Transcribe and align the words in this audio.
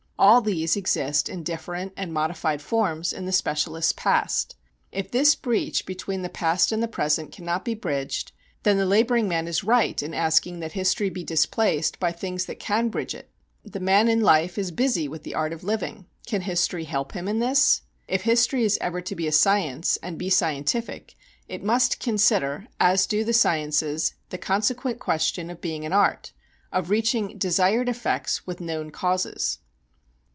All 0.21 0.39
these 0.39 0.75
exist 0.77 1.29
in 1.29 1.41
different 1.41 1.93
and 1.97 2.13
modified 2.13 2.61
forms 2.61 3.11
in 3.11 3.25
the 3.25 3.31
specialist's 3.31 3.91
past. 3.91 4.55
If 4.91 5.09
this 5.09 5.33
breach 5.33 5.83
between 5.83 6.21
the 6.21 6.29
past 6.29 6.71
and 6.71 6.91
present 6.91 7.31
cannot 7.31 7.65
be 7.65 7.73
bridged, 7.73 8.31
then 8.61 8.77
the 8.77 8.85
laboring 8.85 9.27
man 9.27 9.47
is 9.47 9.63
right 9.63 9.99
in 10.03 10.13
asking 10.13 10.59
that 10.59 10.73
history 10.73 11.09
be 11.09 11.23
displaced 11.23 11.99
by 11.99 12.11
things 12.11 12.45
that 12.45 12.59
can 12.59 12.89
bridge 12.89 13.15
it. 13.15 13.31
The 13.65 13.79
man 13.79 14.07
in 14.07 14.21
life 14.21 14.59
is 14.59 14.69
busy 14.69 15.07
with 15.07 15.23
the 15.23 15.33
art 15.33 15.53
of 15.53 15.63
living 15.63 16.05
can 16.27 16.41
history 16.41 16.83
help 16.83 17.13
him 17.13 17.27
in 17.27 17.39
this? 17.39 17.81
If 18.07 18.21
history 18.21 18.63
is 18.63 18.77
ever 18.79 19.01
to 19.01 19.15
be 19.15 19.25
a 19.25 19.31
science 19.31 19.97
and 20.03 20.19
be 20.19 20.29
scientific, 20.29 21.15
it 21.47 21.63
must 21.63 21.99
consider, 21.99 22.67
as 22.79 23.07
do 23.07 23.23
the 23.23 23.33
sciences, 23.33 24.13
the 24.29 24.37
consequent 24.37 24.99
question 24.99 25.49
of 25.49 25.61
being 25.61 25.83
an 25.83 25.93
art 25.93 26.31
of 26.71 26.91
reaching 26.91 27.39
desired 27.39 27.89
effects 27.89 28.45
with 28.45 28.61
known 28.61 28.91
causes. 28.91 29.57